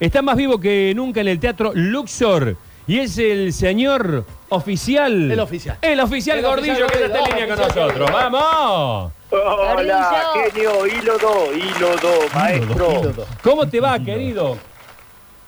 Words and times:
está 0.00 0.22
más 0.22 0.36
vivo 0.36 0.58
que 0.58 0.92
nunca 0.94 1.20
en 1.20 1.28
el 1.28 1.40
Teatro 1.40 1.72
Luxor. 1.74 2.56
Y 2.86 3.00
es 3.00 3.18
el 3.18 3.52
señor 3.52 4.24
oficial. 4.48 5.30
El 5.30 5.40
oficial. 5.40 5.76
El 5.82 6.00
oficial 6.00 6.38
El 6.38 6.44
Gordillo 6.46 6.86
oficial 6.86 6.90
que 6.90 7.04
está 7.04 7.18
en 7.18 7.24
línea 7.26 7.54
con 7.54 7.66
nosotros. 7.66 8.10
¡Vamos! 8.10 9.12
Hola, 9.30 10.24
genio, 10.50 10.86
hilo 10.86 11.18
2, 11.18 11.48
hilo 11.54 11.88
2, 12.00 12.34
maestro. 12.34 13.26
¿Cómo 13.42 13.68
te 13.68 13.78
va, 13.78 13.98
querido? 13.98 14.56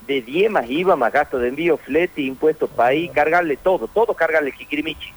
De 0.07 0.21
10 0.21 0.51
más 0.51 0.69
IVA, 0.69 0.97
más 0.97 1.11
gasto 1.11 1.39
de 1.39 1.49
envío, 1.49 1.79
flete, 1.79 2.21
impuestos, 2.21 2.69
país, 2.69 3.11
cargarle 3.15 3.57
todo, 3.57 3.89
todo 3.89 4.13
cargarle 4.13 4.53
Kikirimichi. 4.53 5.13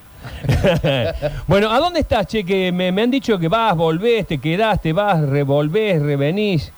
bueno, 1.47 1.69
¿a 1.71 1.79
dónde 1.79 1.99
estás, 1.99 2.27
che? 2.27 2.45
Que 2.45 2.71
me, 2.71 2.93
me 2.93 3.01
han 3.01 3.11
dicho 3.11 3.37
que 3.37 3.49
vas, 3.49 3.75
volvés, 3.75 4.27
te 4.27 4.37
quedás, 4.37 4.81
te 4.81 4.93
vas, 4.93 5.21
revolvés, 5.27 6.01
revenís. 6.01 6.71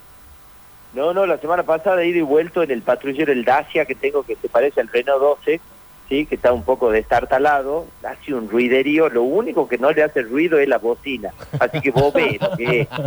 No, 0.95 1.13
no, 1.13 1.25
la 1.25 1.37
semana 1.37 1.63
pasada 1.63 2.01
he 2.01 2.07
ido 2.07 2.19
y 2.19 2.21
vuelto 2.21 2.63
en 2.63 2.71
el 2.71 2.81
patrullero 2.81 3.33
el 3.33 3.43
Dacia 3.43 3.83
que 3.83 3.95
tengo 3.95 4.23
que 4.23 4.37
se 4.37 4.47
parece 4.47 4.79
al 4.79 4.87
Renault 4.87 5.21
12, 5.21 5.59
sí, 6.07 6.25
que 6.25 6.35
está 6.35 6.53
un 6.53 6.63
poco 6.63 6.89
destartalado, 6.89 7.85
hace 8.01 8.33
un 8.33 8.49
ruiderío, 8.49 9.09
lo 9.09 9.23
único 9.23 9.67
que 9.67 9.77
no 9.77 9.91
le 9.91 10.03
hace 10.03 10.21
ruido 10.21 10.57
es 10.57 10.69
la 10.69 10.77
bocina, 10.77 11.33
así 11.59 11.81
que 11.81 11.91
vos 11.91 12.13
ves 12.13 12.39
lo 12.41 12.55
que 12.55 12.81
es. 12.81 12.87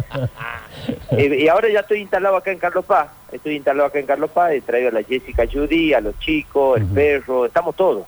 Eh, 1.11 1.41
y 1.41 1.48
ahora 1.48 1.69
ya 1.69 1.80
estoy 1.80 2.01
instalado 2.01 2.37
acá 2.37 2.51
en 2.51 2.59
Carlos 2.59 2.84
Paz, 2.84 3.09
estoy 3.33 3.56
instalado 3.56 3.89
acá 3.89 3.98
en 3.98 4.06
Carlos 4.06 4.30
Paz, 4.30 4.52
he 4.52 4.61
traído 4.61 4.89
a 4.89 4.92
la 4.92 5.02
Jessica 5.02 5.45
Judy, 5.50 5.92
a 5.92 6.00
los 6.00 6.19
chicos, 6.19 6.78
el 6.78 6.86
perro, 6.86 7.47
estamos 7.47 7.75
todos. 7.75 8.06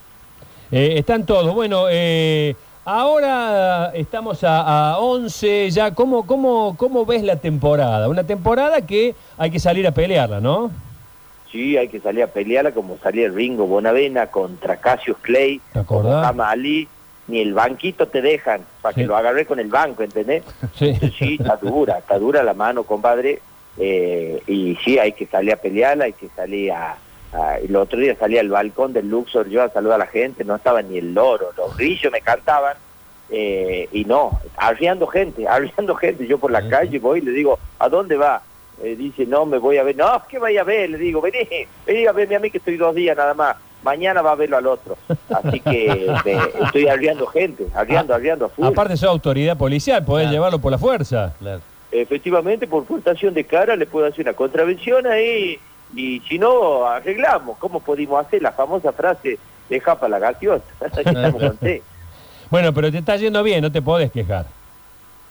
Eh, 0.70 0.94
están 0.96 1.26
todos. 1.26 1.52
Bueno, 1.52 1.86
eh, 1.90 2.54
ahora 2.90 3.92
estamos 3.94 4.42
a, 4.44 4.90
a 4.92 4.98
11 4.98 5.70
ya. 5.70 5.94
¿Cómo, 5.94 6.26
cómo, 6.26 6.76
¿Cómo 6.76 7.06
ves 7.06 7.22
la 7.22 7.36
temporada? 7.36 8.08
Una 8.08 8.24
temporada 8.24 8.80
que 8.82 9.14
hay 9.38 9.50
que 9.50 9.60
salir 9.60 9.86
a 9.86 9.92
pelearla, 9.92 10.40
¿no? 10.40 10.70
Sí, 11.52 11.76
hay 11.76 11.88
que 11.88 12.00
salir 12.00 12.22
a 12.22 12.26
pelearla 12.28 12.72
como 12.72 12.96
salía 12.98 13.26
el 13.26 13.34
Ringo 13.34 13.66
Bonavena 13.66 14.26
contra 14.28 14.76
Cassius 14.76 15.16
Clay. 15.20 15.60
Muhammad 15.88 16.48
Ali, 16.50 16.88
ni 17.28 17.40
el 17.40 17.54
banquito 17.54 18.06
te 18.08 18.22
dejan, 18.22 18.60
para 18.82 18.94
Sí. 18.94 19.00
que 19.02 19.06
lo 19.06 19.16
agarré 19.16 19.46
con 19.46 19.58
el 19.60 19.68
banco, 19.68 20.02
¿entendés? 20.02 20.42
Sí. 20.78 20.94
Sí, 21.18 21.36
está 21.40 21.56
dura, 21.56 21.98
está 21.98 22.18
dura 22.18 22.42
la 22.42 22.54
mano, 22.54 22.84
compadre, 22.84 23.40
eh, 23.78 24.42
y 24.46 24.76
sí, 24.84 24.98
hay 24.98 25.12
que 25.12 25.26
salir 25.26 25.52
a 25.52 25.56
pelearla, 25.56 26.04
hay 26.04 26.12
que 26.12 26.28
salir 26.36 26.72
a... 26.72 26.96
a- 27.32 27.58
el 27.58 27.74
otro 27.76 27.98
día 27.98 28.16
salí 28.18 28.38
al 28.38 28.48
balcón 28.48 28.92
del 28.92 29.08
Luxor 29.08 29.48
yo 29.48 29.62
a 29.62 29.68
saludar 29.70 29.96
a 29.96 30.04
la 30.04 30.10
gente, 30.10 30.44
no 30.44 30.54
estaba 30.56 30.82
ni 30.82 30.98
el 30.98 31.14
loro, 31.14 31.50
los 31.56 31.76
grillos 31.76 32.12
me 32.12 32.20
cantaban, 32.20 32.76
eh, 33.30 33.88
y 33.92 34.04
no, 34.04 34.40
arriando 34.56 35.06
gente, 35.06 35.46
arriando 35.48 35.94
gente, 35.94 36.26
yo 36.26 36.38
por 36.38 36.50
la 36.50 36.68
calle 36.68 36.98
voy 36.98 37.18
y 37.20 37.22
le 37.22 37.30
digo, 37.32 37.58
¿a 37.78 37.88
dónde 37.88 38.16
va? 38.16 38.42
Eh, 38.82 38.96
dice, 38.96 39.26
no, 39.26 39.44
me 39.46 39.58
voy 39.58 39.76
a 39.78 39.82
ver, 39.82 39.96
no, 39.96 40.22
¿qué 40.28 40.38
vaya 40.38 40.62
a 40.62 40.64
ver? 40.64 40.90
Le 40.90 40.98
digo, 40.98 41.20
vení, 41.20 41.38
vení 41.86 42.06
a 42.06 42.12
verme 42.12 42.36
a 42.36 42.40
mí 42.40 42.50
que 42.50 42.58
estoy 42.58 42.76
dos 42.76 42.94
días 42.94 43.14
nada 43.16 43.34
más, 43.34 43.56
mañana 43.82 44.22
va 44.22 44.32
a 44.32 44.36
verlo 44.36 44.56
al 44.56 44.66
otro, 44.66 44.96
así 45.34 45.60
que 45.60 46.10
me- 46.24 46.64
estoy 46.64 46.88
arriando 46.88 47.26
gente, 47.26 47.66
arriando, 47.74 48.14
arriando 48.14 48.46
a 48.46 48.48
full. 48.48 48.64
Aparte, 48.66 48.96
sos 48.96 49.10
autoridad 49.10 49.56
policial, 49.58 50.02
podés 50.04 50.24
Claro. 50.24 50.34
llevarlo 50.34 50.58
por 50.60 50.72
la 50.72 50.78
fuerza. 50.78 51.34
Claro. 51.38 51.60
efectivamente 51.92 52.66
por 52.66 52.84
portación 52.84 53.34
de 53.34 53.44
cara 53.44 53.76
le 53.76 53.84
puedo 53.86 54.06
hacer 54.06 54.24
una 54.24 54.32
contravención 54.34 55.06
ahí 55.06 55.58
y 55.94 56.20
si 56.28 56.38
no 56.38 56.86
arreglamos 56.86 57.58
cómo 57.58 57.80
pudimos 57.80 58.24
hacer 58.24 58.40
la 58.42 58.52
famosa 58.52 58.92
frase 58.92 59.38
deja 59.68 59.96
para 59.96 60.08
la 60.10 60.18
gaseosa 60.20 60.64
Estamos 60.86 61.42
con 61.42 61.56
té. 61.58 61.82
Bueno, 62.50 62.72
pero 62.74 62.90
te 62.90 62.98
está 62.98 63.16
yendo 63.16 63.42
bien, 63.42 63.62
no 63.62 63.70
te 63.72 63.80
podés 63.82 64.10
quejar. 64.10 64.46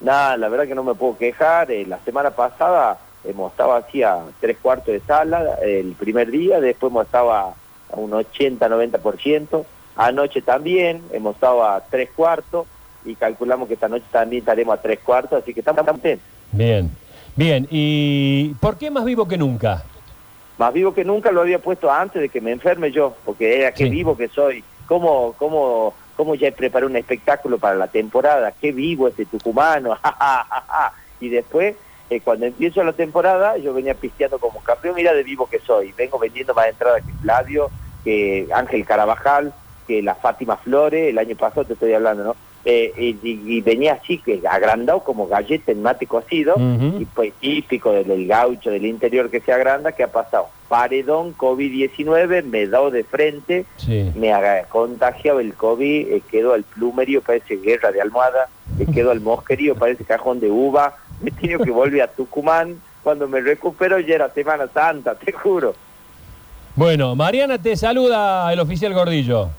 nada 0.02 0.38
la 0.38 0.48
verdad 0.50 0.67
que 0.67 0.75
no 0.75 0.84
me 0.84 0.94
puedo 0.95 1.17
quejar 1.17 1.70
Eh, 1.72 1.86
la 1.86 2.00
semana 2.00 2.31
pasada 2.31 2.98
hemos 3.26 3.52
estado 3.52 3.73
así 3.73 4.02
a 4.02 4.17
tres 4.39 4.58
cuartos 4.61 4.88
de 4.94 5.02
sala 5.02 5.56
el 5.61 5.92
primer 5.94 6.31
día 6.31 6.61
después 6.61 6.89
hemos 6.92 7.06
estado 7.06 7.34
a, 7.34 7.53
un 7.92 8.14
80 8.14 8.70
90% 8.70 9.66
anoche 9.98 10.42
también 10.42 11.02
hemos 11.11 11.36
estado 11.36 11.64
a 11.66 11.81
tres 11.81 12.09
cuartos 12.16 12.66
y 13.03 13.16
calculamos 13.16 13.67
que 13.67 13.73
esta 13.73 13.89
noche 13.89 14.05
también 14.11 14.39
estaremos 14.42 14.77
a 14.77 14.82
tres 14.82 14.99
cuartos 14.99 15.42
así 15.43 15.54
que 15.54 15.60
estamos 15.61 15.86
contentos 15.86 16.26
Bien, 16.52 16.89
bien. 17.36 17.67
¿Y 17.70 18.55
por 18.60 18.76
qué 18.77 18.89
más 18.89 19.05
vivo 19.05 19.27
que 19.27 19.38
nunca? 19.38 19.83
Más 20.58 20.73
vivo 20.73 20.93
que 20.95 21.04
nunca 21.04 21.32
lo 21.32 21.42
había 21.42 21.60
puesto 21.60 21.92
antes 21.92 22.20
de 22.22 22.30
que 22.30 22.42
me 22.42 22.52
enferme 22.52 22.92
yo, 22.92 23.16
porque 23.23 23.61
era 23.61 23.76
Sí. 23.76 23.88
vivo 23.88 24.17
que 24.17 24.27
soy. 24.30 24.64
¿Cómo, 24.88 25.36
cómo, 25.38 25.93
cómo 26.19 26.35
ya 26.35 26.52
preparé 26.52 26.85
un 26.85 26.97
espectáculo 26.97 27.57
para 27.59 27.75
la 27.75 27.87
temporada? 27.87 28.52
Qué 28.59 28.73
vivo 28.73 29.07
este 29.07 29.25
tucumano. 29.25 29.95
ja. 30.03 30.91
y 31.21 31.30
después, 31.30 31.77
eh, 32.09 32.19
cuando 32.19 32.45
empiezo 32.45 32.83
la 32.83 32.91
temporada, 32.91 33.55
yo 33.55 33.73
venía 33.73 33.93
pisteando 33.93 34.37
como 34.37 34.59
campeón. 34.59 34.95
Mira 34.95 35.13
de 35.13 35.23
vivo 35.23 35.47
que 35.49 35.59
soy. 35.59 35.93
Vengo 35.93 36.19
vendiendo 36.19 36.53
más 36.53 36.67
entradas 36.67 37.03
que 37.05 37.13
Flavio, 37.21 37.71
que 38.03 38.49
Ángel 38.53 38.85
Carabajal, 38.85 39.53
que 39.87 40.02
la 40.02 40.13
Fátima 40.13 40.57
Flores. 40.57 41.07
El 41.07 41.19
año 41.19 41.37
pasado 41.37 41.63
te 41.63 41.71
estoy 41.71 41.93
hablando, 41.93 42.25
¿no? 42.25 42.36
Eh, 42.65 42.92
y, 42.97 43.17
y- 43.23 43.61
venía 43.61 43.93
así, 43.93 44.17
que 44.17 44.42
agrandado 44.49 44.99
como 44.99 45.27
galleta 45.27 45.71
en 45.71 45.81
mate 45.81 46.05
cocido 46.05 46.55
Ujú. 46.55 46.99
y 46.99 47.05
pues 47.05 47.31
típico 47.39 47.93
del, 47.93 48.08
del 48.08 48.27
gaucho 48.27 48.70
del 48.70 48.86
interior 48.86 49.30
que 49.31 49.39
se 49.39 49.53
agranda, 49.53 49.93
¿qué 49.93 50.03
ha 50.03 50.11
pasado? 50.11 50.47
Paredón, 50.67 51.33
COVID-19, 51.37 52.43
me 52.43 52.67
da 52.67 52.89
de 52.89 53.03
frente, 53.05 53.65
Sí. 53.77 54.11
me 54.15 54.33
ha 54.33 54.64
contagiado 54.65 55.39
el 55.39 55.53
COVID, 55.53 56.11
eh, 56.11 56.21
quedó 56.30 56.53
al 56.53 56.64
plumerío, 56.64 57.21
parece 57.21 57.55
guerra 57.55 57.92
de 57.92 58.02
almohada, 58.02 58.49
me 58.77 58.86
quedó 58.93 59.11
al 59.11 59.21
mosquerío, 59.21 59.75
parece 59.75 60.03
cajón 60.03 60.39
de 60.42 60.52
uva, 60.52 60.95
me 61.21 61.30
he 61.30 61.33
tenido 61.33 61.64
que 61.64 61.71
volver 61.71 62.02
a 62.02 62.08
Tucumán, 62.08 62.75
cuando 63.03 63.27
me 63.30 63.39
recupero 63.39 63.99
ya 63.99 64.15
era 64.15 64.30
Semana 64.33 64.67
Santa, 64.73 65.15
te 65.15 65.31
juro. 65.31 65.73
Bueno, 66.75 67.15
Mariana 67.15 67.58
te 67.58 67.75
saluda 67.77 68.52
el 68.52 68.59
oficial 68.59 68.93
Gordillo. 68.93 69.49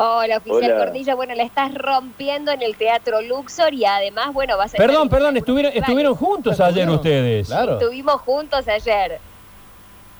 Hola, 0.00 0.36
oficial 0.36 0.62
Hola. 0.72 0.84
Gordillo. 0.84 1.16
Bueno, 1.16 1.34
la 1.34 1.42
estás 1.42 1.74
rompiendo 1.74 2.52
en 2.52 2.62
el 2.62 2.76
Teatro 2.76 3.20
Luxor 3.20 3.74
y 3.74 3.84
además, 3.84 4.32
bueno, 4.32 4.56
vas 4.56 4.72
a 4.72 4.76
Perdón, 4.78 5.08
perdón, 5.08 5.36
estuvieron, 5.36 5.72
estuvieron 5.74 6.14
juntos 6.14 6.60
ayer 6.60 6.88
Estuvieron. 6.88 6.94
ustedes. 6.94 7.48
Claro. 7.48 7.72
Estuvimos 7.80 8.20
juntos 8.20 8.68
ayer. 8.68 9.18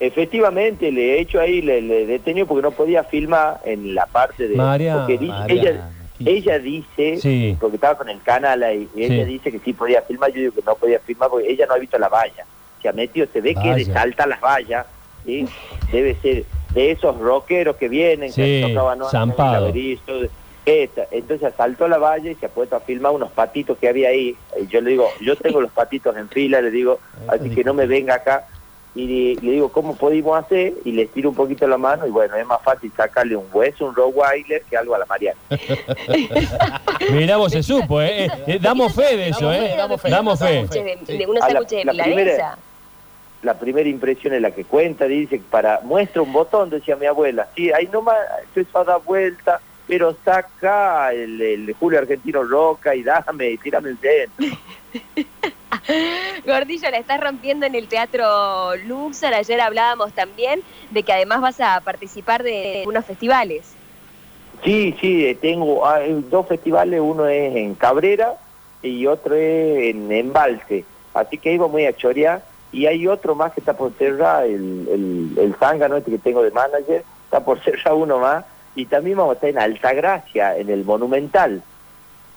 Efectivamente, 0.00 0.91
le 0.91 1.15
he 1.15 1.21
hecho 1.21 1.41
ahí, 1.41 1.62
le, 1.62 1.81
le 1.81 2.03
he 2.03 2.06
detenido 2.06 2.47
porque 2.47 2.62
no 2.62 2.72
podía 2.72 3.05
filmar 3.05 3.61
en 3.65 3.94
la 3.94 4.06
parte 4.06 4.49
de... 4.49 4.56
Mariana, 4.56 5.06
porque 5.06 5.19
ella, 5.49 5.91
ella 6.25 6.59
dice, 6.59 7.17
Sí. 7.19 7.56
porque 7.61 7.77
estaba 7.77 7.97
con 7.97 8.09
el 8.09 8.21
canal 8.22 8.62
ahí, 8.65 8.88
y 8.97 9.05
ella 9.05 9.25
Sí. 9.25 9.31
dice 9.31 9.53
que 9.53 9.59
sí 9.61 9.72
podía 9.72 10.03
filmar, 10.03 10.31
yo 10.33 10.41
digo 10.41 10.55
que 10.55 10.62
no 10.67 10.75
podía 10.75 10.99
filmar 11.00 11.31
porque 11.31 11.49
ella 11.50 11.67
no 11.67 11.75
ha 11.75 11.78
visto 11.78 11.97
la 11.99 12.09
valla. 12.09 12.44
Se 12.83 12.88
ha 12.88 12.93
metido, 12.93 13.27
se 13.33 13.41
ve 13.41 13.55
que 13.55 13.75
le 13.75 13.84
salta 13.84 14.27
las 14.27 14.41
vallas, 14.41 14.87
¿sí? 15.25 15.47
Debe 15.93 16.17
ser 16.17 16.44
de 16.75 16.91
esos 16.93 17.19
rockeros 17.19 17.77
que 17.77 17.89
vienen, 17.89 18.33
Sí, 18.33 18.43
que 18.43 18.67
tocaban 18.69 18.99
¿no? 18.99 19.09
zampado. 19.09 19.73
Entonces 20.67 21.55
saltó 21.56 21.89
la 21.89 21.97
valla 21.99 22.31
y 22.31 22.34
se 22.34 22.45
ha 22.47 22.49
puesto 22.51 22.77
a 22.77 22.81
filmar 22.81 23.12
unos 23.12 23.31
patitos 23.33 23.79
que 23.79 23.89
había 23.89 24.11
ahí. 24.11 24.37
Y 24.61 24.67
yo 24.67 24.81
le 24.83 24.91
digo, 24.91 25.09
yo 25.21 25.34
tengo 25.37 25.61
los 25.62 25.71
patitos 25.73 26.15
en 26.17 26.29
fila, 26.29 26.61
le 26.61 26.71
digo, 26.71 26.99
así 27.29 27.49
que 27.51 27.65
no 27.65 27.73
me 27.75 27.87
venga 27.87 28.15
acá. 28.17 28.47
Y 28.95 29.37
le 29.37 29.53
digo, 29.53 29.71
¿cómo 29.71 29.97
pudimos 29.97 30.37
hacer? 30.45 30.73
Y 30.84 30.93
le 30.93 31.06
tiro 31.06 31.29
un 31.31 31.34
poquito 31.37 31.67
la 31.69 31.79
mano 31.79 32.06
y 32.06 32.11
bueno, 32.11 32.34
es 32.37 32.45
más 32.47 32.61
fácil 32.62 32.91
sacarle 32.97 33.37
un 33.37 33.47
hueso, 33.53 33.87
un 33.87 33.95
Rottweiler, 33.95 34.62
que 34.69 34.77
algo 34.77 34.95
a 34.95 34.99
la 34.99 35.06
Mariana. 35.06 35.39
Mirá, 37.12 37.37
vos 37.37 37.53
se 37.53 37.62
supo, 37.62 38.00
¿eh? 38.03 38.25
Eh, 38.27 38.31
eh, 38.47 38.59
damos 38.61 38.93
fe 38.93 39.17
de 39.17 39.29
eso, 39.29 39.53
¿eh? 39.53 39.75
Damos 39.77 40.00
fe, 40.00 40.11
Damos 40.11 40.39
fe. 40.39 40.45
sándwiches 40.67 40.85
de, 40.85 40.99
Sí. 41.12 41.19
de 41.19 41.27
unos 41.27 41.43
A 41.43 41.47
la- 41.47 41.53
sándwiches 41.61 41.85
de 41.87 41.93
milanesa. 41.93 42.59
La 43.43 43.59
primera 43.59 43.88
impresión 43.88 44.34
es 44.34 44.43
la 44.43 44.50
que 44.50 44.65
cuenta, 44.65 45.06
dice, 45.06 45.41
para 45.50 45.81
muestra 45.82 46.22
un 46.22 46.32
botón, 46.32 46.71
decía 46.71 46.97
mi 46.97 47.06
abuela, 47.06 47.49
sí, 47.54 47.72
ahí 47.72 47.88
nomás 47.93 48.16
empezó 48.44 48.78
a 48.78 48.84
dar 48.84 49.00
vuelta, 49.04 49.60
pero 49.87 50.16
saca 50.25 51.12
el, 51.12 51.41
el 51.41 51.72
Julio 51.75 52.00
Argentino 52.00 52.43
Roca 52.43 52.94
y 52.94 53.03
dame, 53.03 53.50
y 53.50 53.59
tírame 53.59 53.91
el 53.91 53.99
centro. 53.99 54.59
Gordillo, 56.47 56.91
la 56.91 56.99
estás 56.99 57.21
rompiendo 57.21 57.66
en 57.66 57.75
el 57.75 57.88
Teatro 57.88 58.76
Luxor. 58.87 59.34
Ayer 59.34 59.60
hablábamos 59.60 60.12
también 60.12 60.62
de 60.91 61.03
que 61.03 61.12
además 61.12 61.40
vas 61.40 61.61
a 61.61 61.81
participar 61.81 62.43
de 62.43 62.85
unos 62.87 63.05
festivales. 63.06 63.75
Sí, 64.64 64.94
sí, 65.00 65.26
eh, 65.26 65.35
tengo 65.35 65.87
ah, 65.87 66.02
eh, 66.02 66.20
dos 66.29 66.46
festivales, 66.46 67.00
uno 67.00 67.26
es 67.26 67.55
en 67.55 67.75
Cabrera 67.75 68.35
y 68.82 69.06
otro 69.06 69.35
es 69.35 69.94
en 69.94 70.11
Embalse, 70.11 70.85
así 71.14 71.38
que 71.38 71.52
iba 71.52 71.69
muy 71.69 71.87
a 71.87 71.96
chorear, 71.96 72.43
y 72.73 72.87
hay 72.87 73.06
otro 73.06 73.35
más 73.35 73.53
que 73.53 73.61
está 73.61 73.76
por 73.76 73.93
cerrar, 73.94 74.44
el, 74.44 74.88
el, 74.88 75.38
el 75.38 75.55
zángano 75.56 75.97
este 75.97 76.11
que 76.11 76.19
tengo 76.19 76.43
de 76.43 76.50
manager, 76.50 77.05
está 77.25 77.44
por 77.44 77.61
cerrar 77.65 77.94
uno 77.94 78.19
más, 78.19 78.44
y 78.75 78.87
también 78.87 79.17
vamos 79.17 79.32
a 79.32 79.35
estar 79.35 79.50
en 79.50 79.59
Altagracia, 79.59 80.56
en 80.56 80.70
el 80.70 80.85
Monumental. 80.85 81.62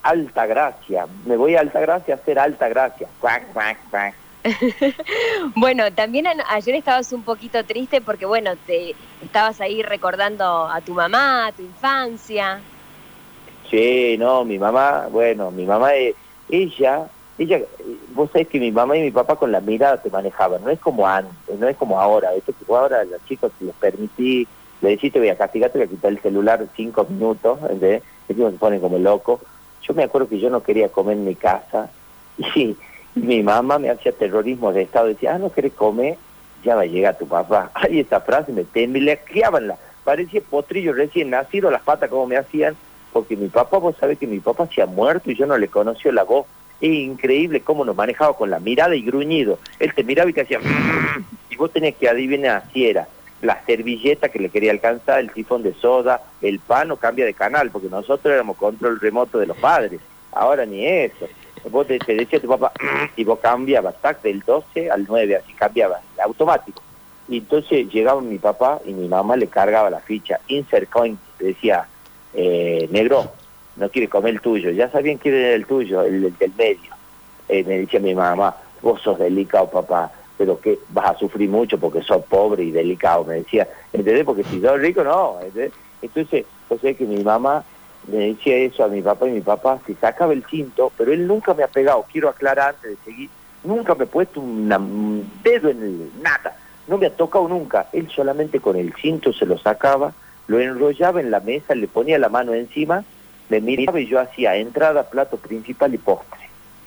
Altagracia, 0.04 1.06
me 1.26 1.38
voy 1.38 1.56
a 1.56 1.60
Altagracia 1.60 2.16
a 2.16 2.18
hacer 2.18 2.40
Altagracia. 2.40 3.08
Cuac, 3.20 3.52
cuac, 3.54 3.78
cuac. 3.90 4.16
Bueno, 5.56 5.92
también 5.94 6.26
ayer 6.50 6.76
estabas 6.76 7.12
un 7.14 7.24
poquito 7.24 7.64
triste 7.64 8.02
porque, 8.02 8.26
bueno, 8.26 8.52
te 8.66 8.96
estabas 9.24 9.62
ahí 9.62 9.84
recordando 9.84 10.68
a 10.68 10.82
tu 10.82 10.94
mamá, 10.94 11.48
a 11.48 11.52
tu 11.52 11.62
infancia. 11.62 12.60
Sí, 13.70 14.18
no, 14.18 14.44
mi 14.44 14.58
mamá, 14.58 15.08
bueno, 15.12 15.52
mi 15.52 15.66
mamá, 15.66 15.92
ella 16.50 17.08
ella, 17.44 17.60
vos 18.14 18.30
sabés 18.32 18.48
que 18.48 18.60
mi 18.60 18.72
mamá 18.72 18.98
y 18.98 19.02
mi 19.02 19.12
papá 19.12 19.36
con 19.36 19.52
la 19.52 19.62
mirada 19.62 20.02
te 20.02 20.10
manejaban, 20.10 20.64
no 20.64 20.70
es 20.70 20.80
como 20.80 21.08
antes, 21.08 21.58
no 21.60 21.68
es 21.68 21.76
como 21.78 22.00
ahora, 22.00 22.34
esto 22.34 22.54
que 22.54 22.74
ahora 22.74 23.04
los 23.04 23.24
chicos 23.26 23.52
les 23.60 23.76
permití, 23.76 24.48
le 24.82 24.90
decís 24.90 25.14
te 25.14 25.20
voy 25.20 25.30
a 25.30 25.38
castigar, 25.38 25.72
te 25.72 25.80
voy 25.80 25.88
a 25.88 25.90
quitar 25.90 26.12
el 26.12 26.20
celular 26.20 26.66
cinco 26.76 27.06
minutos, 27.10 27.60
¿entendés? 27.62 28.04
Es 28.28 28.36
se 28.36 28.52
ponen 28.58 28.80
como 28.80 28.98
loco. 28.98 29.42
Yo 29.84 29.94
me 29.94 30.04
acuerdo 30.04 30.30
que 30.30 30.40
yo 30.40 30.50
no 30.50 30.64
quería 30.64 30.90
comer 30.90 31.18
en 31.18 31.26
mi 31.26 31.36
casa 31.36 31.90
y, 32.56 32.76
mi 33.14 33.44
mamá 33.44 33.78
me 33.78 33.90
hacía 33.90 34.14
terrorismo 34.14 34.72
de 34.72 34.84
estado, 34.84 35.08
decía, 35.08 35.36
ah, 35.36 35.38
no 35.38 35.52
querés 35.52 35.74
comer, 35.74 36.16
ya 36.64 36.76
va 36.76 36.84
a 36.84 36.86
llegar 36.86 37.18
tu 37.18 37.28
papá. 37.28 37.70
Ay, 37.74 38.00
esa 38.00 38.22
frase 38.22 38.54
me 38.54 38.64
tembleaban, 38.64 39.68
la, 39.68 39.78
parecía 40.06 40.42
potrillo 40.50 40.94
recién 40.94 41.30
nacido, 41.30 41.70
las 41.70 41.82
patas 41.82 42.10
como 42.10 42.26
me 42.26 42.38
hacían, 42.38 42.76
porque 43.12 43.36
mi 43.36 43.50
papá, 43.50 43.80
vos 43.80 43.96
sabés 44.00 44.18
que 44.18 44.28
mi 44.28 44.40
papá 44.40 44.68
se 44.74 44.82
ha 44.82 44.86
muerto 44.86 45.30
y 45.30 45.36
yo 45.36 45.46
no 45.46 45.58
le 45.58 45.68
conoció 45.68 46.14
la 46.14 46.24
voz. 46.24 46.46
Increíble 46.82 47.62
cómo 47.62 47.86
nos 47.86 47.96
manejaba 47.96 48.36
con 48.36 48.50
la 48.50 48.60
mirada 48.60 48.96
y 48.96 49.02
gruñido. 49.02 49.60
Él 49.80 49.94
te 49.94 50.04
miraba 50.04 50.30
y 50.30 50.34
te 50.34 50.42
hacía... 50.42 50.60
y 51.50 51.56
vos 51.56 51.72
tenías 51.72 51.96
que 51.96 52.10
adivinar 52.10 52.64
si 52.74 52.88
era 52.88 53.08
la 53.42 53.64
servilleta 53.66 54.30
que 54.30 54.40
le 54.40 54.50
quería 54.50 54.72
alcanzar, 54.72 55.20
el 55.20 55.34
sifón 55.34 55.64
de 55.64 55.74
soda, 55.74 56.22
el 56.42 56.60
pan 56.60 56.92
o 56.92 56.98
cambia 56.98 57.26
de 57.26 57.34
canal, 57.34 57.72
porque 57.72 57.90
nosotros 57.90 58.34
éramos 58.34 58.58
control 58.58 59.00
remoto 59.00 59.40
de 59.40 59.48
los 59.48 59.58
padres. 59.58 60.00
Ahora 60.32 60.66
ni 60.66 60.86
eso. 60.86 61.28
Vos 61.70 61.88
te, 61.88 62.00
decía 62.00 62.40
tu 62.40 62.48
papá, 62.48 62.72
y 63.16 63.24
vos 63.24 63.40
cambiabas, 63.40 63.96
tac, 64.02 64.22
del 64.22 64.42
12 64.42 64.90
al 64.90 65.06
9, 65.08 65.36
así 65.36 65.54
cambiaba, 65.54 66.00
automático. 66.24 66.82
Y 67.28 67.38
entonces 67.38 67.88
llegaba 67.92 68.22
mi 68.22 68.40
papá 68.40 68.80
y 68.86 68.94
mi 68.94 69.08
mamá 69.08 69.36
le 69.38 69.48
cargaba 69.48 69.90
la 69.90 70.00
ficha, 70.00 70.40
insert 70.48 70.90
coin, 70.90 71.18
decía, 71.40 71.88
eh, 72.34 72.88
negro, 72.92 73.32
no 73.82 73.90
quiere 73.90 74.08
comer 74.08 74.36
el 74.36 74.42
tuyo. 74.42 74.72
Ya 74.72 74.90
sabían 74.90 75.18
quién 75.18 75.36
era 75.36 75.56
el 75.56 75.66
tuyo, 75.66 76.04
el, 76.04 76.38
del 76.38 76.52
medio. 76.58 76.92
Eh, 77.50 77.64
me 77.64 77.80
decía 77.80 78.00
mi 78.00 78.16
mamá, 78.16 78.56
vos 78.82 79.02
sos 79.02 79.20
delicado, 79.20 79.70
papá, 79.70 80.12
pero 80.38 80.60
que 80.60 80.80
vas 80.90 81.16
a 81.16 81.20
sufrir 81.20 81.50
mucho 81.50 81.78
porque 81.78 82.02
sos 82.02 82.24
pobre 82.26 82.64
y 82.64 82.72
delicado. 82.72 83.26
Me 83.26 83.36
decía, 83.36 83.68
¿entendés? 83.92 84.24
Porque 84.24 84.44
si 84.44 84.62
sos 84.62 84.80
rico, 84.80 85.04
no. 85.04 85.40
Entonces, 86.02 86.46
yo 86.70 86.78
sé 86.78 86.96
que 86.96 87.06
mi 87.06 87.24
mamá 87.24 87.64
me 88.08 88.18
decía 88.28 88.56
eso 88.58 88.84
a 88.84 88.88
mi 88.88 89.02
papá 89.02 89.28
y 89.28 89.32
mi 89.32 89.42
papá 89.42 89.80
se 89.86 89.96
sacaba 89.96 90.34
el 90.34 90.46
cinto, 90.46 90.92
pero 90.98 91.12
él 91.12 91.28
nunca 91.28 91.54
me 91.54 91.64
ha 91.64 91.68
pegado. 91.68 92.06
Quiero 92.12 92.30
aclarar 92.30 92.76
antes 92.76 92.92
de 92.92 92.98
seguir, 93.04 93.30
nunca 93.64 93.96
me 93.96 94.06
ha 94.06 94.08
puesto 94.08 94.40
un 94.40 95.30
dedo 95.44 95.70
en 95.70 95.82
el, 95.82 96.12
nada. 96.22 96.56
No 96.88 96.98
me 96.98 97.08
ha 97.08 97.16
tocado 97.16 97.48
nunca. 97.48 97.88
Él 97.94 98.10
solamente 98.10 98.60
con 98.60 98.76
el 98.76 98.94
cinto 98.94 99.34
se 99.34 99.46
lo 99.46 99.58
sacaba 99.58 100.14
lo 100.52 100.60
enrollaba 100.60 101.22
en 101.22 101.32
la 101.32 101.40
mesa, 101.40 101.76
le 101.76 101.88
ponía 101.88 102.20
la 102.20 102.30
mano 102.30 102.54
encima, 102.54 103.06
me 103.52 103.60
miraba 103.60 104.00
y 104.00 104.08
yo 104.08 104.18
hacía 104.18 104.56
entrada, 104.56 105.10
plato 105.10 105.36
principal 105.36 105.94
y 105.94 105.98
postre. 105.98 106.40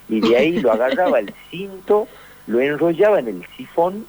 Y 0.09 0.21
de 0.21 0.37
ahí 0.39 0.61
lo 0.61 0.73
agarraba 0.73 1.19
el 1.19 1.35
cinto, 1.51 2.09
lo 2.47 2.61
enrollaba 2.61 3.19
en 3.19 3.29
el 3.29 3.47
sifón 3.55 4.07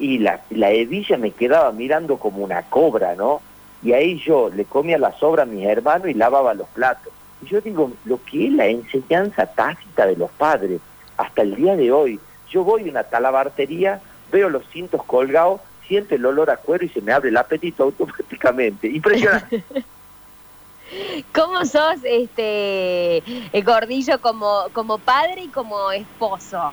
y 0.00 0.18
la, 0.18 0.40
la 0.50 0.72
hebilla 0.72 1.16
me 1.18 1.30
quedaba 1.30 1.70
mirando 1.70 2.16
como 2.16 2.42
una 2.42 2.62
cobra, 2.62 3.14
¿no? 3.14 3.40
Y 3.80 3.92
ahí 3.92 4.18
yo 4.18 4.50
le 4.50 4.64
comía 4.64 4.98
la 4.98 5.12
sobra 5.12 5.44
a 5.44 5.46
mis 5.46 5.64
hermanos 5.64 6.08
y 6.08 6.14
lavaba 6.14 6.52
los 6.54 6.66
platos. 6.68 7.12
Y 7.42 7.46
yo 7.46 7.60
digo, 7.60 7.92
lo 8.06 8.18
que 8.24 8.48
es 8.48 8.52
la 8.52 8.66
enseñanza 8.66 9.46
tácita 9.46 10.06
de 10.06 10.16
los 10.16 10.32
padres, 10.32 10.80
hasta 11.16 11.42
el 11.42 11.54
día 11.54 11.76
de 11.76 11.92
hoy, 11.92 12.18
yo 12.50 12.64
voy 12.64 12.88
a 12.88 12.90
una 12.90 13.04
talabartería, 13.04 14.00
veo 14.32 14.48
los 14.48 14.66
cintos 14.72 15.04
colgados 15.04 15.60
siente 15.86 16.14
el 16.14 16.26
olor 16.26 16.50
a 16.50 16.56
cuero 16.56 16.84
y 16.84 16.88
se 16.88 17.00
me 17.00 17.12
abre 17.12 17.28
el 17.28 17.36
apetito 17.36 17.84
automáticamente. 17.84 18.88
Impresionante. 18.94 19.62
¿Cómo 21.34 21.64
sos, 21.64 21.96
este, 22.04 23.22
gordillo, 23.64 24.20
como, 24.20 24.64
como 24.72 24.98
padre 24.98 25.42
y 25.44 25.48
como 25.48 25.90
esposo? 25.90 26.72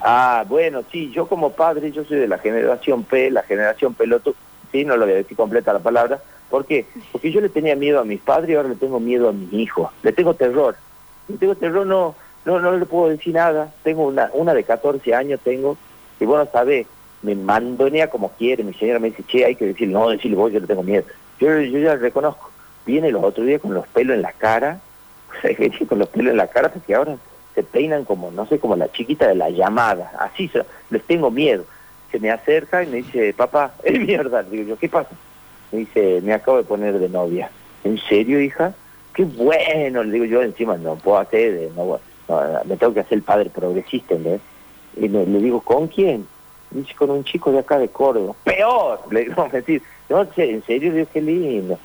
Ah, 0.00 0.44
bueno, 0.48 0.82
sí, 0.90 1.10
yo 1.10 1.26
como 1.26 1.52
padre, 1.52 1.90
yo 1.90 2.04
soy 2.04 2.18
de 2.18 2.28
la 2.28 2.38
generación 2.38 3.04
P, 3.04 3.30
la 3.30 3.42
generación 3.42 3.94
peloto, 3.94 4.34
sí, 4.70 4.84
no 4.84 4.96
lo 4.96 5.04
voy 5.04 5.14
a 5.14 5.18
decir 5.18 5.36
completa 5.36 5.72
la 5.72 5.80
palabra. 5.80 6.20
¿Por 6.50 6.64
qué? 6.64 6.86
Porque 7.12 7.30
yo 7.30 7.40
le 7.40 7.48
tenía 7.48 7.76
miedo 7.76 8.00
a 8.00 8.04
mis 8.04 8.20
padres 8.20 8.50
y 8.50 8.54
ahora 8.54 8.70
le 8.70 8.76
tengo 8.76 9.00
miedo 9.00 9.28
a 9.28 9.32
mis 9.32 9.52
hijos. 9.52 9.90
Le 10.02 10.12
tengo 10.12 10.34
terror. 10.34 10.76
Le 11.28 11.36
tengo 11.36 11.54
terror, 11.54 11.86
no, 11.86 12.14
no, 12.44 12.60
no 12.60 12.72
le 12.72 12.86
puedo 12.86 13.10
decir 13.10 13.34
nada. 13.34 13.72
Tengo 13.82 14.06
una, 14.06 14.30
una 14.32 14.54
de 14.54 14.64
14 14.64 15.14
años, 15.14 15.40
tengo, 15.44 15.76
y 16.20 16.24
bueno, 16.24 16.48
sabés, 16.50 16.86
me 17.22 17.34
mandonea 17.34 18.08
como 18.08 18.30
quiere, 18.30 18.62
mi 18.62 18.72
señora 18.74 18.98
me 18.98 19.10
dice, 19.10 19.24
che, 19.26 19.44
hay 19.44 19.56
que 19.56 19.66
decirle, 19.66 19.92
no, 19.94 20.08
decirle 20.08 20.36
vos, 20.36 20.52
yo 20.52 20.60
le 20.60 20.66
tengo 20.66 20.82
miedo. 20.82 21.04
Yo, 21.40 21.60
yo 21.60 21.78
ya 21.78 21.96
reconozco. 21.96 22.50
Viene 22.88 23.10
los 23.10 23.22
otros 23.22 23.46
días 23.46 23.60
con 23.60 23.74
los 23.74 23.86
pelos 23.88 24.16
en 24.16 24.22
la 24.22 24.32
cara, 24.32 24.80
con 25.90 25.98
los 25.98 26.08
pelos 26.08 26.30
en 26.30 26.38
la 26.38 26.46
cara, 26.46 26.70
porque 26.72 26.94
ahora 26.94 27.18
se 27.54 27.62
peinan 27.62 28.06
como, 28.06 28.30
no 28.30 28.46
sé, 28.46 28.58
como 28.58 28.76
la 28.76 28.90
chiquita 28.90 29.28
de 29.28 29.34
la 29.34 29.50
llamada, 29.50 30.10
así, 30.18 30.50
les 30.88 31.02
tengo 31.02 31.30
miedo. 31.30 31.66
Se 32.10 32.18
me 32.18 32.30
acerca 32.30 32.82
y 32.82 32.86
me 32.86 32.96
dice, 32.96 33.34
papá, 33.34 33.74
es 33.84 34.00
mierda. 34.00 34.42
Digo 34.42 34.70
yo, 34.70 34.78
¿qué 34.78 34.88
pasa? 34.88 35.10
Me 35.70 35.80
dice, 35.80 36.22
me 36.22 36.32
acabo 36.32 36.56
de 36.56 36.64
poner 36.64 36.98
de 36.98 37.10
novia. 37.10 37.50
¿En 37.84 37.98
serio, 38.08 38.40
hija? 38.40 38.72
Qué 39.12 39.24
bueno, 39.24 40.02
le 40.02 40.12
digo 40.12 40.24
yo, 40.24 40.40
encima 40.40 40.78
no 40.78 40.96
puedo 40.96 41.18
hacer, 41.18 41.70
no, 41.76 42.00
me 42.64 42.76
tengo 42.78 42.94
que 42.94 43.00
hacer 43.00 43.18
el 43.18 43.22
padre 43.22 43.50
progresista, 43.50 44.14
¿entendés? 44.14 44.40
Y 44.96 45.08
le 45.08 45.26
digo, 45.26 45.60
¿con 45.60 45.88
quién? 45.88 46.26
dice 46.70 46.94
con 46.94 47.10
un 47.10 47.24
chico 47.24 47.52
de 47.52 47.58
acá 47.58 47.78
de 47.78 47.88
Córdoba. 47.88 48.34
Peor, 48.44 49.00
le 49.10 49.26
digo, 49.26 49.46
decir, 49.52 49.82
no 50.08 50.26
en 50.36 50.64
serio, 50.64 50.92
Dios, 50.92 51.08
qué 51.12 51.20
lindo. 51.20 51.78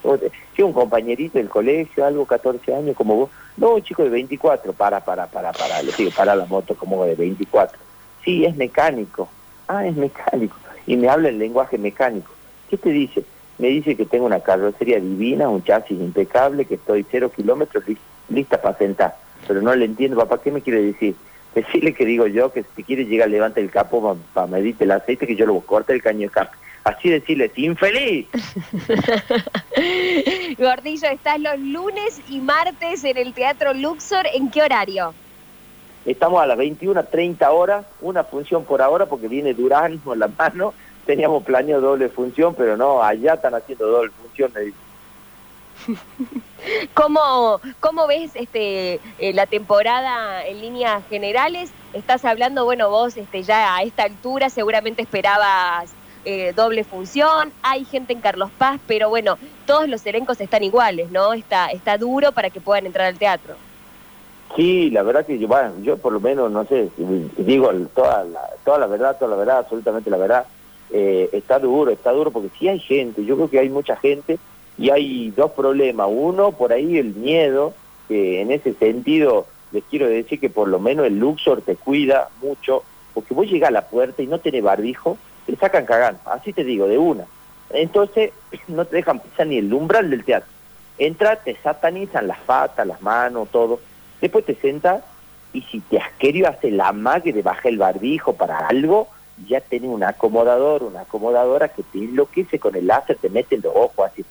Sí, 0.56 0.62
un 0.62 0.74
compañerito 0.74 1.38
del 1.38 1.50
colegio, 1.50 2.06
algo 2.06 2.26
14 2.26 2.74
años 2.74 2.96
como 2.96 3.16
vos. 3.16 3.30
No, 3.58 3.80
chico 3.80 4.04
de 4.04 4.10
24, 4.10 4.74
para, 4.74 5.02
para, 5.02 5.28
para, 5.28 5.52
para, 5.52 5.82
le 5.84 5.92
digo, 5.92 6.12
para 6.16 6.36
la 6.36 6.46
moto 6.46 6.76
como 6.76 7.04
de 7.06 7.16
24. 7.16 7.78
Sí, 8.24 8.46
es 8.46 8.56
mecánico. 8.56 9.28
Ah, 9.68 9.86
es 9.86 9.96
mecánico. 9.96 10.56
Y 10.88 10.96
me 10.96 11.10
habla 11.10 11.30
el 11.30 11.38
lenguaje 11.38 11.78
mecánico. 11.78 12.32
¿Qué 12.70 12.78
te 12.78 12.90
dice? 12.90 13.24
Me 13.58 13.68
dice 13.68 13.96
que 13.96 14.06
tengo 14.06 14.26
una 14.26 14.40
carrocería 14.40 15.00
divina, 15.00 15.50
un 15.50 15.64
chasis 15.64 16.00
impecable, 16.00 16.66
que 16.66 16.76
estoy 16.76 17.06
cero 17.10 17.32
kilómetros 17.36 17.84
lista 18.30 18.62
para 18.62 18.78
sentar. 18.78 19.16
Pero 19.48 19.62
no 19.62 19.76
le 19.76 19.86
entiendo, 19.86 20.18
papá, 20.18 20.42
¿qué 20.42 20.52
me 20.52 20.62
quiere 20.62 20.82
decir? 20.82 21.16
Decirle 21.54 21.94
que 21.94 22.06
digo 22.06 22.26
yo 22.26 22.52
que 22.52 22.66
si 22.76 22.84
quiere 22.84 23.06
llegar, 23.06 23.30
levante 23.30 23.62
el 23.62 23.70
capo 23.70 24.18
para 24.34 24.48
medirte 24.48 24.86
el 24.86 24.92
aceite, 24.92 25.28
que 25.28 25.36
yo 25.36 25.46
lo 25.46 25.60
corte 25.62 25.94
el 25.94 26.02
caño 26.02 26.22
de 26.22 26.30
capo. 26.30 26.54
Así 26.84 27.10
decirle, 27.10 27.50
infeliz. 27.56 28.28
Gordillo, 30.58 31.08
estás 31.08 31.40
los 31.40 31.58
lunes 31.60 32.22
y 32.30 32.40
martes 32.40 33.06
en 33.06 33.18
el 33.18 33.34
Teatro 33.34 33.74
Luxor. 33.74 34.28
¿En 34.34 34.52
qué 34.52 34.64
horario? 34.64 35.14
Estamos 36.06 36.42
a 36.42 36.46
las 36.46 36.58
21.30 36.58 37.48
horas, 37.50 37.86
una 38.02 38.26
función 38.26 38.66
por 38.66 38.82
ahora 38.82 39.06
porque 39.06 39.30
viene 39.30 39.54
Durán 39.54 40.00
con 40.00 40.20
la 40.20 40.28
mano. 40.28 40.74
Teníamos 41.06 41.44
planeado 41.44 41.82
doble 41.82 42.10
función, 42.10 42.54
pero 42.56 42.76
no, 42.76 43.02
allá 43.02 43.36
están 43.36 43.56
haciendo 43.56 43.88
doble 43.88 44.12
función, 44.22 44.52
me. 44.54 44.74
¿Cómo, 46.94 47.60
¿Cómo 47.80 48.08
ves 48.08 48.32
este 48.36 49.00
eh, 49.20 49.34
la 49.34 49.46
temporada 49.48 50.46
en 50.46 50.62
líneas 50.62 51.04
generales? 51.10 51.72
Estás 51.94 52.26
hablando, 52.26 52.66
bueno, 52.66 52.90
vos 52.90 53.18
este, 53.18 53.44
ya 53.44 53.76
a 53.76 53.84
esta 53.84 54.04
altura 54.04 54.50
seguramente 54.50 55.02
esperabas 55.02 55.94
eh, 56.26 56.54
doble 56.56 56.84
función, 56.84 57.52
hay 57.62 57.86
gente 57.86 58.14
en 58.14 58.22
Carlos 58.22 58.50
Paz, 58.58 58.80
pero 58.88 59.10
bueno, 59.10 59.38
todos 59.66 59.88
los 59.88 60.06
elencos 60.06 60.40
están 60.42 60.64
iguales, 60.64 61.12
¿no? 61.12 61.34
Está, 61.34 61.68
está 61.68 61.98
duro 61.98 62.32
para 62.32 62.50
que 62.50 62.62
puedan 62.62 62.86
entrar 62.86 63.08
al 63.08 63.18
teatro. 63.18 63.56
Sí, 64.56 64.92
la 64.92 65.02
verdad 65.02 65.26
que 65.26 65.40
yo, 65.40 65.48
bueno, 65.48 65.74
yo 65.82 65.98
por 65.98 66.14
lo 66.14 66.20
menos, 66.20 66.52
no 66.52 66.64
sé, 66.66 66.90
digo 67.38 67.72
toda 67.96 68.24
la, 68.24 68.42
toda 68.64 68.78
la 68.78 68.88
verdad, 68.88 69.18
toda 69.18 69.32
la 69.32 69.38
verdad, 69.38 69.58
absolutamente 69.58 70.10
la 70.10 70.18
verdad, 70.18 70.46
eh, 70.92 71.30
está 71.34 71.58
duro, 71.58 71.92
está 71.92 72.12
duro 72.12 72.30
porque 72.30 72.50
sí 72.60 72.68
hay 72.68 72.80
gente, 72.80 73.26
yo 73.26 73.36
creo 73.36 73.50
que 73.50 73.60
hay 73.60 73.70
mucha 73.70 73.96
gente 73.96 74.38
y 74.78 74.92
hay 74.92 75.32
dos 75.32 75.52
problemas. 75.52 76.08
Uno, 76.12 76.52
por 76.52 76.72
ahí 76.72 76.98
el 76.98 77.16
miedo, 77.16 77.74
que 78.08 78.42
en 78.42 78.52
ese 78.52 78.74
sentido 78.74 79.48
les 79.72 79.84
quiero 79.86 80.08
decir 80.08 80.40
que 80.40 80.52
por 80.52 80.68
lo 80.68 80.80
menos 80.80 81.08
el 81.08 81.18
Luxor 81.18 81.64
te 81.64 81.76
cuida 81.76 82.30
mucho, 82.42 82.84
porque 83.16 83.34
vos 83.34 83.50
llegas 83.50 83.70
a 83.70 83.74
la 83.74 83.88
puerta 83.88 84.22
y 84.22 84.28
no 84.28 84.40
tenés 84.40 84.62
barbijo, 84.62 85.18
te 85.46 85.56
sacan 85.56 85.86
cagando, 85.86 86.20
así 86.26 86.54
te 86.54 86.64
digo, 86.64 86.88
de 86.88 86.98
una. 86.98 87.26
Entonces 87.72 88.32
no 88.68 88.86
te 88.86 88.98
dejan 88.98 89.20
pisar 89.20 89.48
ni 89.48 89.58
el 89.58 89.74
umbral 89.74 90.10
del 90.10 90.24
teatro. 90.24 90.50
Entra, 90.98 91.38
te 91.38 91.56
satanizan 91.56 92.28
las 92.28 92.40
patas, 92.40 92.86
las 92.86 93.02
manos, 93.02 93.50
todo. 93.50 93.80
Después 94.22 94.46
te 94.46 94.56
sentas 94.56 95.04
y 95.52 95.62
si 95.64 95.80
te 95.82 96.00
has 96.00 96.12
hacer 96.48 96.74
la 96.74 96.92
mague 96.94 97.34
de 97.34 97.42
bajar 97.42 97.68
el 97.68 97.78
barbijo 97.78 98.34
para 98.34 98.68
algo, 98.68 99.08
ya 99.48 99.60
tenés 99.62 99.90
un 99.90 100.04
acomodador, 100.04 100.84
una 100.84 101.02
acomodadora 101.02 101.68
que 101.68 101.84
te 101.84 102.00
enloquece 102.00 102.60
con 102.60 102.76
el 102.76 102.88
láser, 102.88 103.18
te 103.18 103.30
mete 103.30 103.56
en 103.56 103.62
los 103.62 103.74
ojos 103.76 104.12
así 104.12 104.24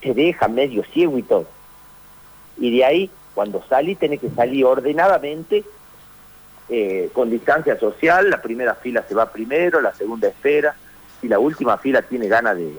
te 0.00 0.14
deja 0.14 0.48
medio 0.48 0.84
ciego 0.84 1.18
y 1.18 1.22
todo. 1.22 1.46
Y 2.56 2.76
de 2.76 2.84
ahí, 2.84 3.10
cuando 3.34 3.62
salís, 3.68 3.98
tenés 3.98 4.20
que 4.20 4.30
salir 4.30 4.64
ordenadamente, 4.64 5.64
eh, 6.68 7.10
con 7.12 7.30
distancia 7.30 7.78
social, 7.78 8.30
la 8.30 8.42
primera 8.42 8.74
fila 8.74 9.04
se 9.08 9.14
va 9.14 9.30
primero, 9.30 9.80
la 9.80 9.94
segunda 9.94 10.28
espera, 10.28 10.74
y 11.22 11.28
la 11.28 11.38
última 11.38 11.78
fila 11.78 12.02
tiene 12.02 12.28
ganas 12.28 12.56
de, 12.56 12.72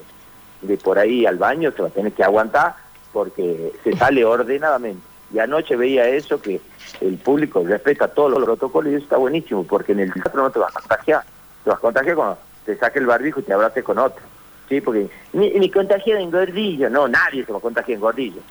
de 0.61 0.77
por 0.77 0.99
ahí 0.99 1.25
al 1.25 1.37
baño, 1.37 1.71
se 1.71 1.81
va 1.81 1.87
a 1.87 1.91
tener 1.91 2.11
que 2.13 2.23
aguantar, 2.23 2.75
porque 3.11 3.73
se 3.83 3.95
sale 3.95 4.23
ordenadamente. 4.23 5.01
Y 5.33 5.39
anoche 5.39 5.75
veía 5.75 6.07
eso, 6.07 6.41
que 6.41 6.59
el 7.01 7.17
público 7.17 7.63
respeta 7.63 8.07
todos 8.07 8.31
los 8.31 8.43
protocolos 8.43 8.91
y 8.91 8.95
eso 8.95 9.03
está 9.03 9.17
buenísimo, 9.17 9.63
porque 9.63 9.91
en 9.91 9.99
el 9.99 10.13
teatro 10.13 10.41
no 10.41 10.51
te 10.51 10.59
vas 10.59 10.75
a 10.75 10.79
contagiar. 10.79 11.23
Te 11.63 11.69
vas 11.69 11.77
a 11.77 11.81
contagiar 11.81 12.15
cuando 12.15 12.37
te 12.65 12.75
saque 12.77 12.99
el 12.99 13.05
barbijo 13.05 13.39
y 13.39 13.43
te 13.43 13.53
abrace 13.53 13.83
con 13.83 13.99
otro. 13.99 14.23
Sí, 14.67 14.81
porque 14.81 15.09
ni, 15.33 15.49
ni 15.51 15.69
contagiado 15.69 16.21
en 16.21 16.31
gordillo, 16.31 16.89
no, 16.89 17.07
nadie 17.07 17.45
se 17.45 17.51
va 17.51 17.57
a 17.57 17.61
contagiar 17.61 17.95
en 17.95 18.01
gordillo. 18.01 18.41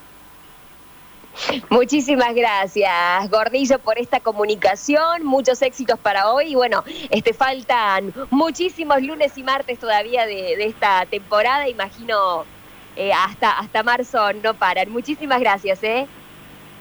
Muchísimas 1.71 2.35
gracias, 2.35 3.30
Gordillo, 3.30 3.78
por 3.78 3.99
esta 3.99 4.21
comunicación. 4.21 5.25
Muchos 5.25 5.62
éxitos 5.62 5.99
para 5.99 6.30
hoy. 6.30 6.52
Y 6.52 6.54
bueno, 6.54 6.85
este, 7.11 7.33
faltan 7.33 8.12
muchísimos 8.30 9.02
lunes 9.02 9.37
y 9.37 9.42
martes 9.42 9.78
todavía 9.78 10.26
de, 10.26 10.54
esta 10.64 11.07
temporada. 11.07 11.68
Imagino 11.68 12.45
eh, 12.97 13.12
hasta, 13.12 13.59
hasta 13.59 13.83
marzo 13.83 14.33
no 14.35 14.54
paran. 14.54 14.90
Muchísimas 14.90 15.40
gracias, 15.40 15.83
¿eh? 15.83 16.07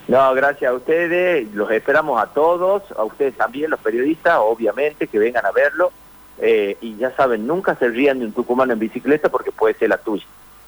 No, 0.07 0.33
gracias 0.33 0.71
a 0.71 0.73
ustedes. 0.73 1.53
Los 1.53 1.69
esperamos 1.71 2.21
a 2.21 2.27
todos, 2.27 2.83
a 2.95 3.03
ustedes 3.03 3.35
también, 3.35 3.69
los 3.69 3.79
periodistas, 3.79 4.37
obviamente, 4.39 5.07
que 5.07 5.19
vengan 5.19 5.45
a 5.45 5.51
verlo. 5.51 5.91
Eh, 6.39 6.77
y 6.81 6.95
ya 6.97 7.15
saben, 7.15 7.47
nunca 7.47 7.75
se 7.75 7.89
rían 7.89 8.19
de 8.19 8.25
un 8.25 8.31
tucumano 8.31 8.71
en 8.73 8.79
bicicleta 8.79 9.29
porque 9.29 9.51
puede 9.51 9.73
ser 9.73 9.89
la 9.89 9.97
tuya. 9.97 10.25